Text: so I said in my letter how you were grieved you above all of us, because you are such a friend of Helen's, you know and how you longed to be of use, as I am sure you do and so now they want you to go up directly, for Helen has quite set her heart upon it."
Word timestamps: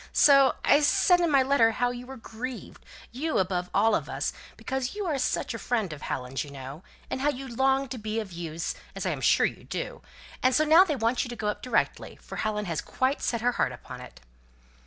so 0.13 0.55
I 0.65 0.79
said 0.79 1.19
in 1.21 1.29
my 1.29 1.43
letter 1.43 1.73
how 1.73 1.91
you 1.91 2.07
were 2.07 2.17
grieved 2.17 2.83
you 3.11 3.37
above 3.37 3.69
all 3.71 3.93
of 3.93 4.09
us, 4.09 4.33
because 4.57 4.95
you 4.95 5.05
are 5.05 5.19
such 5.19 5.53
a 5.53 5.59
friend 5.59 5.93
of 5.93 6.01
Helen's, 6.01 6.43
you 6.43 6.49
know 6.49 6.81
and 7.11 7.21
how 7.21 7.29
you 7.29 7.47
longed 7.47 7.91
to 7.91 7.99
be 7.99 8.19
of 8.19 8.31
use, 8.33 8.73
as 8.95 9.05
I 9.05 9.11
am 9.11 9.21
sure 9.21 9.45
you 9.45 9.63
do 9.63 10.01
and 10.41 10.55
so 10.55 10.63
now 10.65 10.83
they 10.83 10.95
want 10.95 11.23
you 11.23 11.29
to 11.29 11.35
go 11.35 11.49
up 11.49 11.61
directly, 11.61 12.15
for 12.19 12.37
Helen 12.37 12.65
has 12.65 12.81
quite 12.81 13.21
set 13.21 13.41
her 13.41 13.51
heart 13.51 13.71
upon 13.71 14.01
it." 14.01 14.21